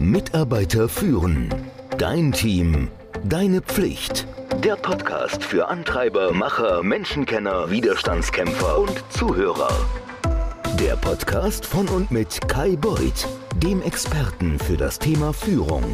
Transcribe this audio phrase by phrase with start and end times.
[0.00, 1.54] Mitarbeiter führen.
[1.98, 2.88] Dein Team.
[3.22, 4.26] Deine Pflicht.
[4.64, 9.68] Der Podcast für Antreiber, Macher, Menschenkenner, Widerstandskämpfer und Zuhörer.
[10.80, 15.84] Der Podcast von und mit Kai Beuth, dem Experten für das Thema Führung.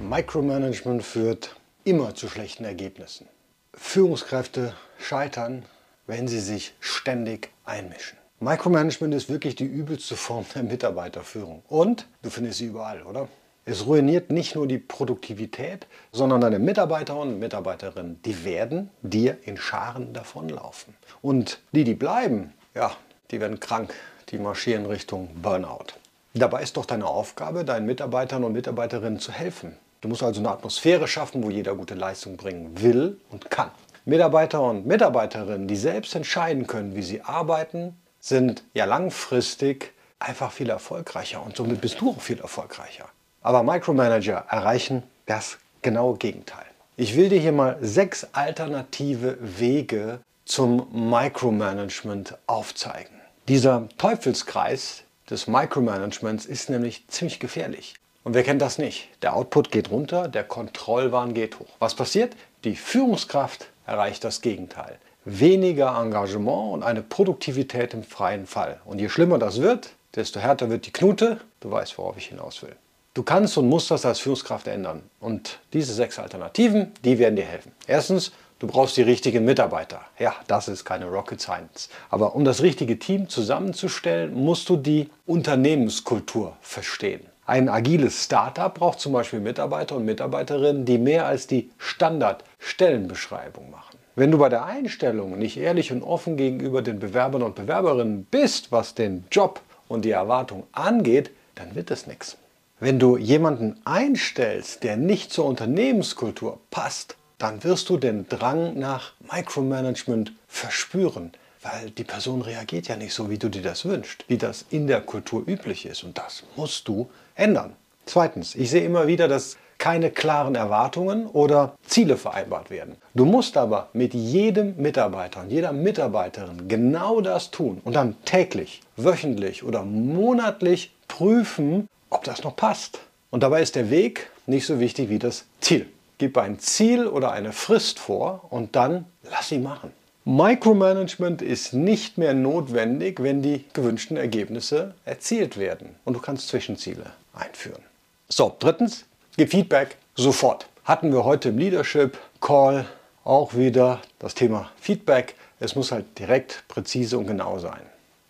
[0.00, 1.54] Micromanagement führt
[1.84, 3.28] immer zu schlechten Ergebnissen.
[3.74, 5.64] Führungskräfte scheitern,
[6.08, 8.21] wenn sie sich ständig einmischen.
[8.42, 11.62] Micromanagement ist wirklich die übelste Form der Mitarbeiterführung.
[11.68, 13.28] Und du findest sie überall, oder?
[13.64, 19.56] Es ruiniert nicht nur die Produktivität, sondern deine Mitarbeiter und Mitarbeiterinnen, die werden dir in
[19.56, 20.92] Scharen davonlaufen.
[21.20, 22.90] Und die, die bleiben, ja,
[23.30, 23.94] die werden krank,
[24.30, 25.94] die marschieren Richtung Burnout.
[26.34, 29.76] Dabei ist doch deine Aufgabe, deinen Mitarbeitern und Mitarbeiterinnen zu helfen.
[30.00, 33.70] Du musst also eine Atmosphäre schaffen, wo jeder gute Leistung bringen will und kann.
[34.04, 40.70] Mitarbeiter und Mitarbeiterinnen, die selbst entscheiden können, wie sie arbeiten, sind ja langfristig einfach viel
[40.70, 43.08] erfolgreicher und somit bist du auch viel erfolgreicher.
[43.42, 46.64] Aber Micromanager erreichen das genaue Gegenteil.
[46.96, 53.14] Ich will dir hier mal sechs alternative Wege zum Micromanagement aufzeigen.
[53.48, 57.94] Dieser Teufelskreis des Micromanagements ist nämlich ziemlich gefährlich.
[58.22, 59.08] Und wer kennt das nicht?
[59.22, 61.74] Der Output geht runter, der Kontrollwahn geht hoch.
[61.80, 62.36] Was passiert?
[62.62, 64.98] Die Führungskraft erreicht das Gegenteil.
[65.24, 68.80] Weniger Engagement und eine Produktivität im freien Fall.
[68.84, 71.40] Und je schlimmer das wird, desto härter wird die Knute.
[71.60, 72.74] Du weißt, worauf ich hinaus will.
[73.14, 75.02] Du kannst und musst das als Führungskraft ändern.
[75.20, 77.72] Und diese sechs Alternativen, die werden dir helfen.
[77.86, 80.00] Erstens, du brauchst die richtigen Mitarbeiter.
[80.18, 81.90] Ja, das ist keine Rocket Science.
[82.08, 87.26] Aber um das richtige Team zusammenzustellen, musst du die Unternehmenskultur verstehen.
[87.52, 93.98] Ein agiles Startup braucht zum Beispiel Mitarbeiter und Mitarbeiterinnen, die mehr als die Standard-Stellenbeschreibung machen.
[94.16, 98.72] Wenn du bei der Einstellung nicht ehrlich und offen gegenüber den Bewerbern und Bewerberinnen bist,
[98.72, 102.38] was den Job und die Erwartung angeht, dann wird es nichts.
[102.80, 109.12] Wenn du jemanden einstellst, der nicht zur Unternehmenskultur passt, dann wirst du den Drang nach
[109.30, 114.38] Micromanagement verspüren, weil die Person reagiert ja nicht so, wie du dir das wünschst, wie
[114.38, 116.02] das in der Kultur üblich ist.
[116.02, 117.76] Und das musst du ändern.
[118.06, 122.94] Zweitens, ich sehe immer wieder, dass keine klaren Erwartungen oder Ziele vereinbart werden.
[123.14, 128.80] Du musst aber mit jedem Mitarbeiter und jeder Mitarbeiterin genau das tun und dann täglich,
[128.96, 133.00] wöchentlich oder monatlich prüfen, ob das noch passt.
[133.30, 135.88] Und dabei ist der Weg nicht so wichtig wie das Ziel.
[136.18, 139.90] Gib ein Ziel oder eine Frist vor und dann lass sie machen.
[140.24, 145.96] Micromanagement ist nicht mehr notwendig, wenn die gewünschten Ergebnisse erzielt werden.
[146.04, 147.82] Und du kannst Zwischenziele einführen.
[148.28, 149.04] So, drittens,
[149.36, 150.66] gib Feedback sofort.
[150.84, 152.86] Hatten wir heute im Leadership Call
[153.24, 155.34] auch wieder das Thema Feedback.
[155.60, 157.82] Es muss halt direkt, präzise und genau sein.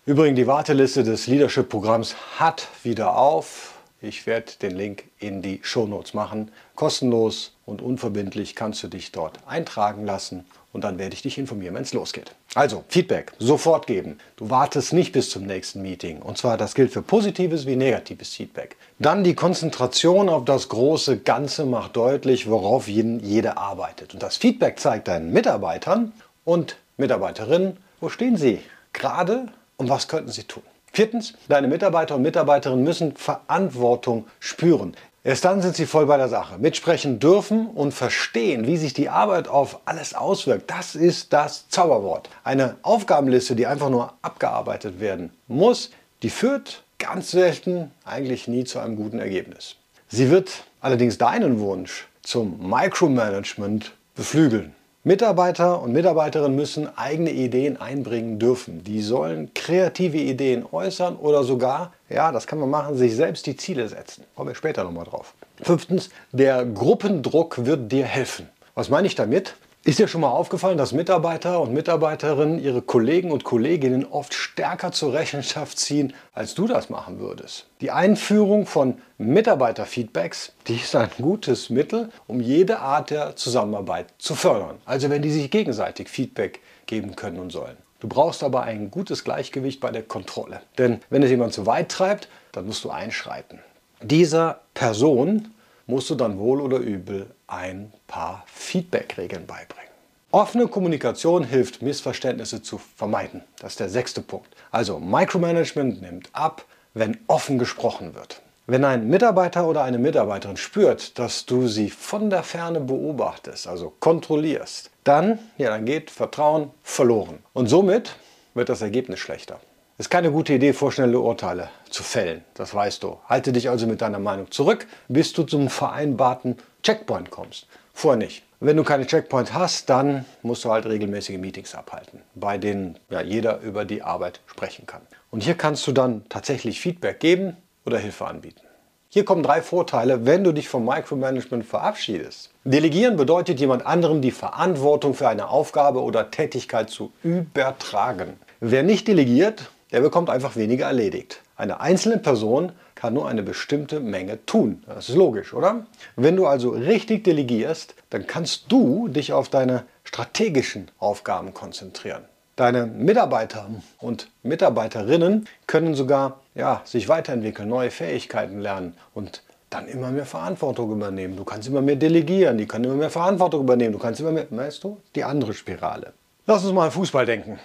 [0.04, 3.74] Übrigens, die Warteliste des Leadership-Programms hat wieder auf.
[4.00, 6.50] Ich werde den Link in die Show Notes machen.
[6.74, 11.74] Kostenlos und unverbindlich kannst du dich dort eintragen lassen und dann werde ich dich informieren,
[11.76, 12.34] wenn es losgeht.
[12.54, 14.18] Also, Feedback sofort geben.
[14.36, 16.20] Du wartest nicht bis zum nächsten Meeting.
[16.20, 18.76] Und zwar, das gilt für positives wie negatives Feedback.
[18.98, 24.12] Dann die Konzentration auf das große Ganze macht deutlich, worauf jeder arbeitet.
[24.12, 26.12] Und das Feedback zeigt deinen Mitarbeitern
[26.44, 28.60] und Mitarbeiterinnen, wo stehen sie
[28.92, 29.46] gerade
[29.78, 30.62] und was könnten sie tun.
[30.92, 34.94] Viertens, deine Mitarbeiter und Mitarbeiterinnen müssen Verantwortung spüren.
[35.24, 36.58] Erst dann sind sie voll bei der Sache.
[36.58, 40.68] Mitsprechen dürfen und verstehen, wie sich die Arbeit auf alles auswirkt.
[40.68, 42.28] Das ist das Zauberwort.
[42.42, 45.92] Eine Aufgabenliste, die einfach nur abgearbeitet werden muss,
[46.24, 49.76] die führt ganz selten eigentlich nie zu einem guten Ergebnis.
[50.08, 54.74] Sie wird allerdings deinen Wunsch zum Micromanagement beflügeln.
[55.04, 58.84] Mitarbeiter und Mitarbeiterinnen müssen eigene Ideen einbringen dürfen.
[58.84, 63.56] Die sollen kreative Ideen äußern oder sogar, ja, das kann man machen, sich selbst die
[63.56, 64.22] Ziele setzen.
[64.36, 65.34] Kommen wir später nochmal drauf.
[65.60, 68.48] Fünftens, der Gruppendruck wird dir helfen.
[68.76, 69.56] Was meine ich damit?
[69.84, 74.92] Ist dir schon mal aufgefallen, dass Mitarbeiter und Mitarbeiterinnen ihre Kollegen und Kolleginnen oft stärker
[74.92, 77.66] zur Rechenschaft ziehen, als du das machen würdest?
[77.80, 84.36] Die Einführung von Mitarbeiterfeedbacks, die ist ein gutes Mittel, um jede Art der Zusammenarbeit zu
[84.36, 84.76] fördern.
[84.84, 87.76] Also wenn die sich gegenseitig Feedback geben können und sollen.
[87.98, 90.60] Du brauchst aber ein gutes Gleichgewicht bei der Kontrolle.
[90.78, 93.58] Denn wenn es jemand zu weit treibt, dann musst du einschreiten.
[94.00, 95.52] Dieser Person
[95.86, 99.90] musst du dann wohl oder übel ein paar Feedback-Regeln beibringen.
[100.30, 103.42] Offene Kommunikation hilft, Missverständnisse zu vermeiden.
[103.60, 104.48] Das ist der sechste Punkt.
[104.70, 106.64] Also Micromanagement nimmt ab,
[106.94, 108.40] wenn offen gesprochen wird.
[108.66, 113.92] Wenn ein Mitarbeiter oder eine Mitarbeiterin spürt, dass du sie von der Ferne beobachtest, also
[113.98, 117.40] kontrollierst, dann, ja, dann geht Vertrauen verloren.
[117.52, 118.16] Und somit
[118.54, 119.60] wird das Ergebnis schlechter.
[119.98, 122.42] Es ist keine gute Idee, vorschnelle Urteile zu fällen.
[122.54, 123.18] Das weißt du.
[123.28, 127.66] Halte dich also mit deiner Meinung zurück, bis du zum vereinbarten Checkpoint kommst.
[127.92, 128.42] Vorher nicht.
[128.58, 133.20] Wenn du keine Checkpoint hast, dann musst du halt regelmäßige Meetings abhalten, bei denen ja,
[133.20, 135.02] jeder über die Arbeit sprechen kann.
[135.30, 138.62] Und hier kannst du dann tatsächlich Feedback geben oder Hilfe anbieten.
[139.10, 142.50] Hier kommen drei Vorteile, wenn du dich vom Micromanagement verabschiedest.
[142.64, 148.38] Delegieren bedeutet jemand anderem die Verantwortung für eine Aufgabe oder Tätigkeit zu übertragen.
[148.60, 151.40] Wer nicht delegiert, der bekommt einfach weniger erledigt.
[151.56, 154.82] Eine einzelne Person kann nur eine bestimmte Menge tun.
[154.86, 155.86] Das ist logisch, oder?
[156.16, 162.24] Wenn du also richtig delegierst, dann kannst du dich auf deine strategischen Aufgaben konzentrieren.
[162.56, 163.68] Deine Mitarbeiter
[163.98, 170.92] und Mitarbeiterinnen können sogar ja, sich weiterentwickeln, neue Fähigkeiten lernen und dann immer mehr Verantwortung
[170.92, 171.36] übernehmen.
[171.36, 173.92] Du kannst immer mehr delegieren, die können immer mehr Verantwortung übernehmen.
[173.92, 176.12] Du kannst immer mehr, weißt du, die andere Spirale.
[176.44, 177.60] Lass uns mal an Fußball denken.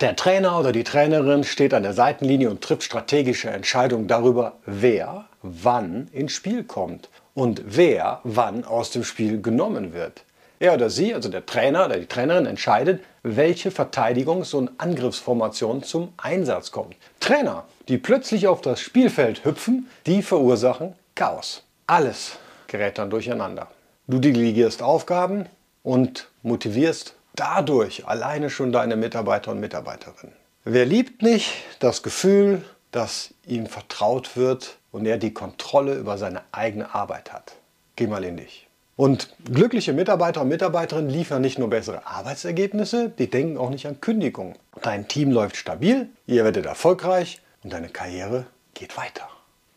[0.00, 5.26] Der Trainer oder die Trainerin steht an der Seitenlinie und trifft strategische Entscheidungen darüber, wer
[5.42, 10.24] wann ins Spiel kommt und wer wann aus dem Spiel genommen wird.
[10.58, 16.14] Er oder sie, also der Trainer oder die Trainerin, entscheidet, welche Verteidigungs- und Angriffsformation zum
[16.16, 16.96] Einsatz kommt.
[17.20, 21.62] Trainer, die plötzlich auf das Spielfeld hüpfen, die verursachen Chaos.
[21.86, 22.38] Alles
[22.68, 23.68] gerät dann durcheinander.
[24.06, 25.44] Du delegierst Aufgaben
[25.82, 30.34] und motivierst dadurch alleine schon deine Mitarbeiter und Mitarbeiterinnen.
[30.64, 36.42] Wer liebt nicht das Gefühl, dass ihm vertraut wird und er die Kontrolle über seine
[36.52, 37.56] eigene Arbeit hat?
[37.96, 38.66] Geh mal in dich.
[38.96, 44.00] Und glückliche Mitarbeiter und Mitarbeiterinnen liefern nicht nur bessere Arbeitsergebnisse, die denken auch nicht an
[44.00, 44.54] Kündigungen.
[44.82, 49.28] Dein Team läuft stabil, ihr werdet erfolgreich und deine Karriere geht weiter.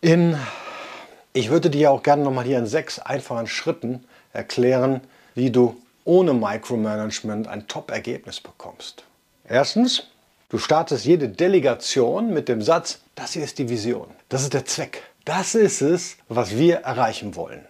[0.01, 0.37] In,
[1.33, 5.01] ich würde dir auch gerne nochmal hier in sechs einfachen Schritten erklären,
[5.33, 5.75] wie du
[6.07, 9.03] ohne Micromanagement ein Top-Ergebnis bekommst.
[9.47, 10.07] Erstens,
[10.49, 14.65] du startest jede Delegation mit dem Satz, das hier ist die Vision, das ist der
[14.65, 17.65] Zweck, das ist es, was wir erreichen wollen.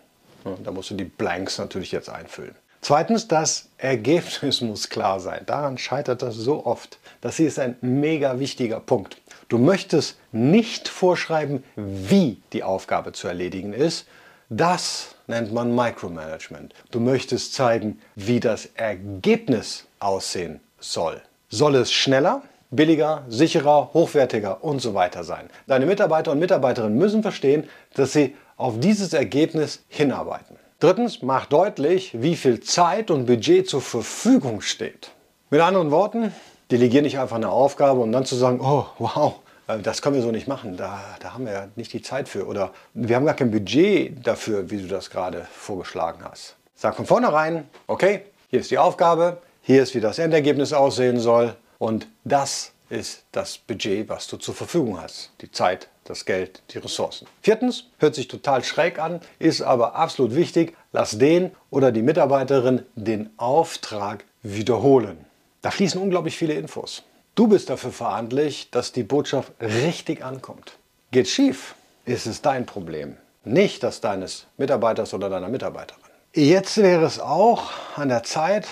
[0.63, 2.55] Da musst du die Blanks natürlich jetzt einfüllen.
[2.81, 5.41] Zweitens, das Ergebnis muss klar sein.
[5.45, 6.99] Daran scheitert das so oft.
[7.21, 9.17] Das hier ist ein mega wichtiger Punkt.
[9.49, 14.05] Du möchtest nicht vorschreiben, wie die Aufgabe zu erledigen ist.
[14.49, 16.73] Das nennt man Micromanagement.
[16.91, 21.21] Du möchtest zeigen, wie das Ergebnis aussehen soll.
[21.49, 22.41] Soll es schneller,
[22.71, 25.49] billiger, sicherer, hochwertiger und so weiter sein?
[25.67, 30.57] Deine Mitarbeiter und Mitarbeiterinnen müssen verstehen, dass sie auf dieses Ergebnis hinarbeiten.
[30.79, 35.11] Drittens, mach deutlich, wie viel Zeit und Budget zur Verfügung steht.
[35.49, 36.33] Mit anderen Worten,
[36.69, 39.35] delegiere nicht einfach eine Aufgabe und dann zu sagen, oh wow,
[39.67, 42.47] das können wir so nicht machen, da, da haben wir ja nicht die Zeit für.
[42.47, 46.55] Oder wir haben gar kein Budget dafür, wie du das gerade vorgeschlagen hast.
[46.75, 51.55] Sag von vornherein, okay, hier ist die Aufgabe, hier ist, wie das Endergebnis aussehen soll
[51.79, 55.31] und das ist das Budget, was du zur Verfügung hast.
[55.41, 57.27] Die Zeit, das Geld, die Ressourcen.
[57.41, 62.83] Viertens, hört sich total schräg an, ist aber absolut wichtig, lass den oder die Mitarbeiterin
[62.95, 65.25] den Auftrag wiederholen.
[65.61, 67.03] Da fließen unglaublich viele Infos.
[67.37, 70.79] Du bist dafür verantwortlich, dass die Botschaft richtig ankommt.
[71.11, 76.01] Geht schief, ist es dein Problem, nicht das deines Mitarbeiters oder deiner Mitarbeiterin.
[76.33, 78.67] Jetzt wäre es auch an der Zeit,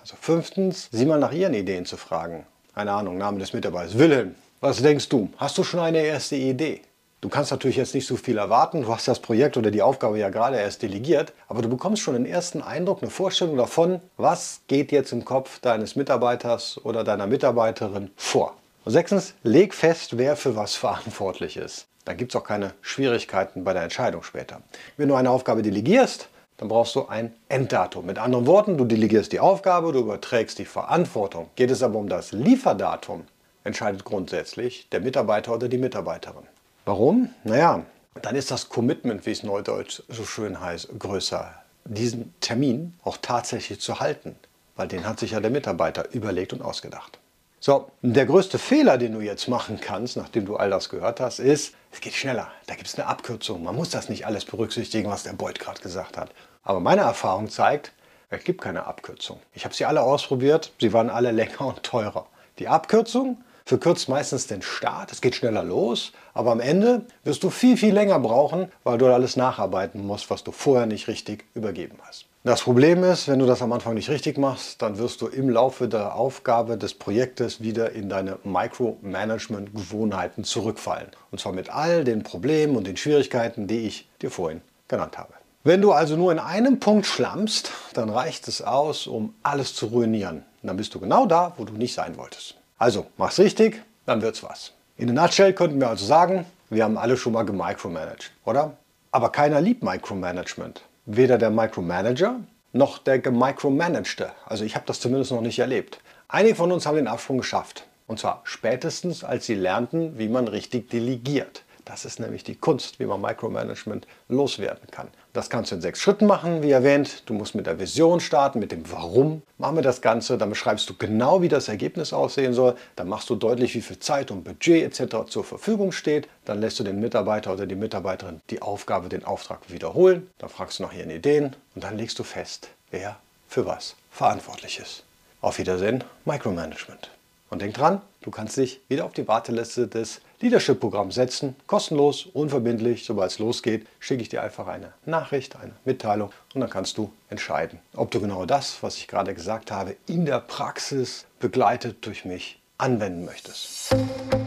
[0.00, 2.44] also fünftens, sie mal nach ihren Ideen zu fragen
[2.78, 3.98] keine Ahnung, Name des Mitarbeiters.
[3.98, 5.28] Wilhelm, was denkst du?
[5.36, 6.82] Hast du schon eine erste Idee?
[7.20, 10.20] Du kannst natürlich jetzt nicht so viel erwarten, du hast das Projekt oder die Aufgabe
[10.20, 14.60] ja gerade erst delegiert, aber du bekommst schon einen ersten Eindruck, eine Vorstellung davon, was
[14.68, 18.54] geht jetzt im Kopf deines Mitarbeiters oder deiner Mitarbeiterin vor.
[18.84, 21.88] Und sechstens, leg fest, wer für was verantwortlich ist.
[22.04, 24.62] Dann gibt es auch keine Schwierigkeiten bei der Entscheidung später.
[24.96, 28.06] Wenn du eine Aufgabe delegierst, dann brauchst du ein Enddatum.
[28.06, 31.50] Mit anderen Worten, du delegierst die Aufgabe, du überträgst die Verantwortung.
[31.56, 33.24] Geht es aber um das Lieferdatum,
[33.64, 36.46] entscheidet grundsätzlich der Mitarbeiter oder die Mitarbeiterin.
[36.88, 37.28] Warum?
[37.44, 37.84] Naja,
[38.22, 41.52] dann ist das Commitment, wie es neudeutsch so schön heißt, größer.
[41.84, 44.36] Diesen Termin auch tatsächlich zu halten,
[44.74, 47.18] weil den hat sich ja der Mitarbeiter überlegt und ausgedacht.
[47.60, 51.40] So, der größte Fehler, den du jetzt machen kannst, nachdem du all das gehört hast,
[51.40, 52.50] ist, es geht schneller.
[52.68, 53.62] Da gibt es eine Abkürzung.
[53.62, 56.30] Man muss das nicht alles berücksichtigen, was der Beuth gerade gesagt hat.
[56.62, 57.92] Aber meine Erfahrung zeigt,
[58.30, 59.40] es gibt keine Abkürzung.
[59.52, 62.28] Ich habe sie alle ausprobiert, sie waren alle länger und teurer.
[62.58, 67.50] Die Abkürzung verkürzt meistens den Start, es geht schneller los, aber am Ende wirst du
[67.50, 71.98] viel, viel länger brauchen, weil du alles nacharbeiten musst, was du vorher nicht richtig übergeben
[72.06, 72.24] hast.
[72.44, 75.50] Das Problem ist, wenn du das am Anfang nicht richtig machst, dann wirst du im
[75.50, 81.08] Laufe der Aufgabe des Projektes wieder in deine Micromanagement-Gewohnheiten zurückfallen.
[81.30, 85.34] Und zwar mit all den Problemen und den Schwierigkeiten, die ich dir vorhin genannt habe.
[85.62, 89.86] Wenn du also nur in einem Punkt schlammst, dann reicht es aus, um alles zu
[89.86, 90.46] ruinieren.
[90.62, 92.57] Und dann bist du genau da, wo du nicht sein wolltest.
[92.78, 94.72] Also, mach's richtig, dann wird's was.
[94.96, 98.76] In der Nutshell könnten wir also sagen, wir haben alle schon mal gemicromanaged, oder?
[99.10, 100.82] Aber keiner liebt Micromanagement.
[101.06, 102.36] Weder der Micromanager
[102.72, 104.30] noch der gemicromanagte.
[104.46, 105.98] Also ich habe das zumindest noch nicht erlebt.
[106.28, 107.86] Einige von uns haben den Absprung geschafft.
[108.06, 111.64] Und zwar spätestens, als sie lernten, wie man richtig delegiert.
[111.88, 115.08] Das ist nämlich die Kunst, wie man Micromanagement loswerden kann.
[115.32, 117.22] Das kannst du in sechs Schritten machen, wie erwähnt.
[117.24, 119.40] Du musst mit der Vision starten, mit dem Warum.
[119.56, 122.76] Machen wir das Ganze, dann beschreibst du genau, wie das Ergebnis aussehen soll.
[122.94, 125.30] Dann machst du deutlich, wie viel Zeit und Budget etc.
[125.30, 126.28] zur Verfügung steht.
[126.44, 130.28] Dann lässt du den Mitarbeiter oder die Mitarbeiterin die Aufgabe, den Auftrag wiederholen.
[130.36, 133.16] Dann fragst du nach ihren Ideen und dann legst du fest, wer
[133.48, 135.04] für was verantwortlich ist.
[135.40, 137.10] Auf Wiedersehen, Micromanagement.
[137.48, 141.56] Und denk dran, du kannst dich wieder auf die Warteliste des Leadership-Programms setzen.
[141.66, 143.04] Kostenlos, unverbindlich.
[143.04, 147.12] Sobald es losgeht, schicke ich dir einfach eine Nachricht, eine Mitteilung und dann kannst du
[147.28, 152.24] entscheiden, ob du genau das, was ich gerade gesagt habe, in der Praxis begleitet durch
[152.24, 153.94] mich anwenden möchtest.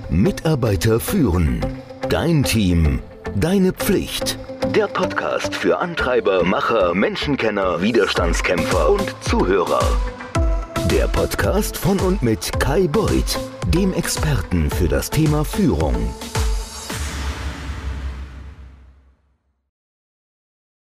[0.10, 1.66] Mitarbeiter führen.
[2.10, 3.00] Dein Team.
[3.36, 4.38] Deine Pflicht.
[4.76, 9.82] Der Podcast für Antreiber, Macher, Menschenkenner, Widerstandskämpfer und Zuhörer.
[10.90, 15.96] Der Podcast von und mit Kai Beuth, dem Experten für das Thema Führung.